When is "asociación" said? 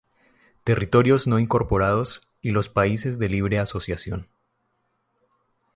3.59-4.27